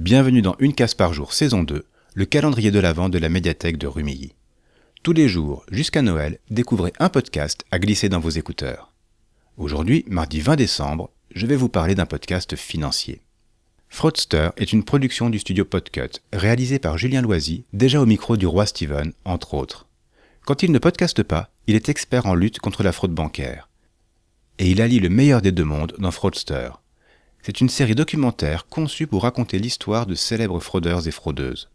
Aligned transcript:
Bienvenue 0.00 0.40
dans 0.40 0.56
Une 0.60 0.72
case 0.72 0.94
par 0.94 1.12
jour, 1.12 1.34
saison 1.34 1.62
2, 1.62 1.84
le 2.14 2.24
calendrier 2.24 2.70
de 2.70 2.78
l'Avent 2.78 3.10
de 3.10 3.18
la 3.18 3.28
médiathèque 3.28 3.76
de 3.76 3.86
Rumilly. 3.86 4.32
Tous 5.02 5.12
les 5.12 5.28
jours, 5.28 5.66
jusqu'à 5.70 6.00
Noël, 6.00 6.38
découvrez 6.48 6.94
un 6.98 7.10
podcast 7.10 7.66
à 7.70 7.78
glisser 7.78 8.08
dans 8.08 8.18
vos 8.18 8.30
écouteurs. 8.30 8.94
Aujourd'hui, 9.58 10.06
mardi 10.08 10.40
20 10.40 10.56
décembre, 10.56 11.10
je 11.34 11.44
vais 11.44 11.54
vous 11.54 11.68
parler 11.68 11.94
d'un 11.94 12.06
podcast 12.06 12.56
financier. 12.56 13.20
Fraudster 13.90 14.48
est 14.56 14.72
une 14.72 14.84
production 14.84 15.28
du 15.28 15.38
studio 15.38 15.66
Podcut, 15.66 16.22
réalisée 16.32 16.78
par 16.78 16.96
Julien 16.96 17.20
Loisy, 17.20 17.66
déjà 17.74 18.00
au 18.00 18.06
micro 18.06 18.38
du 18.38 18.46
roi 18.46 18.64
Steven, 18.64 19.12
entre 19.26 19.52
autres. 19.52 19.86
Quand 20.46 20.62
il 20.62 20.72
ne 20.72 20.78
podcaste 20.78 21.22
pas, 21.22 21.50
il 21.66 21.76
est 21.76 21.90
expert 21.90 22.24
en 22.24 22.34
lutte 22.34 22.58
contre 22.58 22.82
la 22.82 22.92
fraude 22.92 23.12
bancaire. 23.12 23.68
Et 24.58 24.70
il 24.70 24.80
allie 24.80 24.98
le 24.98 25.10
meilleur 25.10 25.42
des 25.42 25.52
deux 25.52 25.64
mondes 25.64 25.92
dans 25.98 26.10
Fraudster. 26.10 26.70
C'est 27.42 27.60
une 27.60 27.68
série 27.68 27.94
documentaire 27.94 28.66
conçue 28.66 29.06
pour 29.06 29.22
raconter 29.22 29.58
l'histoire 29.58 30.06
de 30.06 30.14
célèbres 30.14 30.60
fraudeurs 30.60 31.06
et 31.08 31.10
fraudeuses. 31.10 31.70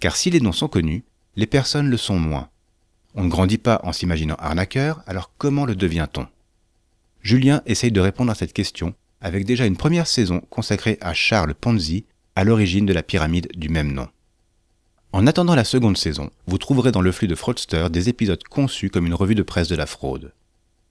Car 0.00 0.16
si 0.16 0.30
les 0.30 0.40
noms 0.40 0.52
sont 0.52 0.68
connus, 0.68 1.04
les 1.36 1.46
personnes 1.46 1.88
le 1.88 1.96
sont 1.96 2.18
moins. 2.18 2.48
On 3.14 3.24
ne 3.24 3.30
grandit 3.30 3.58
pas 3.58 3.80
en 3.84 3.92
s'imaginant 3.92 4.36
arnaqueur, 4.36 5.02
alors 5.06 5.32
comment 5.38 5.64
le 5.64 5.76
devient-on? 5.76 6.26
Julien 7.22 7.62
essaye 7.66 7.92
de 7.92 8.00
répondre 8.00 8.30
à 8.30 8.34
cette 8.34 8.52
question 8.52 8.94
avec 9.20 9.44
déjà 9.44 9.66
une 9.66 9.76
première 9.76 10.06
saison 10.06 10.40
consacrée 10.50 10.98
à 11.00 11.12
Charles 11.14 11.54
Ponzi, 11.54 12.04
à 12.36 12.44
l'origine 12.44 12.86
de 12.86 12.92
la 12.92 13.02
pyramide 13.02 13.48
du 13.56 13.68
même 13.68 13.92
nom. 13.92 14.08
En 15.12 15.26
attendant 15.26 15.54
la 15.54 15.64
seconde 15.64 15.96
saison, 15.96 16.30
vous 16.46 16.58
trouverez 16.58 16.92
dans 16.92 17.00
le 17.00 17.12
flux 17.12 17.28
de 17.28 17.34
Fraudster 17.34 17.88
des 17.90 18.08
épisodes 18.08 18.42
conçus 18.44 18.90
comme 18.90 19.06
une 19.06 19.14
revue 19.14 19.34
de 19.34 19.42
presse 19.42 19.68
de 19.68 19.74
la 19.74 19.86
fraude. 19.86 20.32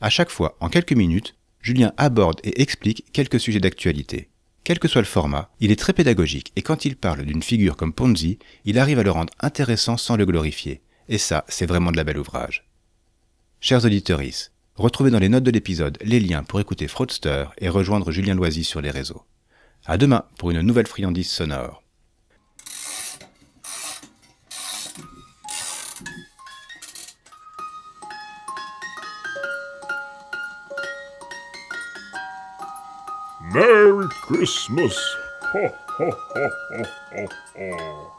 À 0.01 0.09
chaque 0.09 0.31
fois, 0.31 0.57
en 0.59 0.69
quelques 0.69 0.93
minutes, 0.93 1.35
Julien 1.67 1.91
aborde 1.97 2.39
et 2.45 2.61
explique 2.61 3.03
quelques 3.11 3.41
sujets 3.41 3.59
d'actualité. 3.59 4.29
Quel 4.63 4.79
que 4.79 4.87
soit 4.87 5.01
le 5.01 5.05
format, 5.05 5.49
il 5.59 5.69
est 5.69 5.75
très 5.75 5.91
pédagogique 5.91 6.53
et 6.55 6.61
quand 6.61 6.85
il 6.85 6.95
parle 6.95 7.25
d'une 7.25 7.43
figure 7.43 7.75
comme 7.75 7.91
Ponzi, 7.91 8.39
il 8.63 8.79
arrive 8.79 8.99
à 8.99 9.03
le 9.03 9.11
rendre 9.11 9.33
intéressant 9.41 9.97
sans 9.97 10.15
le 10.15 10.25
glorifier. 10.25 10.79
Et 11.09 11.17
ça, 11.17 11.43
c'est 11.49 11.65
vraiment 11.65 11.91
de 11.91 11.97
la 11.97 12.05
belle 12.05 12.19
ouvrage. 12.19 12.69
Chers 13.59 13.83
auditeurs, 13.83 14.21
retrouvez 14.75 15.11
dans 15.11 15.19
les 15.19 15.27
notes 15.27 15.43
de 15.43 15.51
l'épisode 15.51 15.97
les 16.01 16.21
liens 16.21 16.43
pour 16.43 16.61
écouter 16.61 16.87
Fraudster 16.87 17.47
et 17.57 17.67
rejoindre 17.67 18.13
Julien 18.13 18.35
Loisy 18.35 18.63
sur 18.63 18.79
les 18.79 18.91
réseaux. 18.91 19.23
À 19.85 19.97
demain 19.97 20.23
pour 20.37 20.51
une 20.51 20.61
nouvelle 20.61 20.87
friandise 20.87 21.29
sonore. 21.29 21.83
Merry 33.53 34.07
Christmas! 34.23 34.97
Ho, 35.53 35.67
ho, 35.87 36.11
ho, 36.11 36.49
ho, 36.69 36.87
ho, 37.13 37.27
ho. 37.55 38.11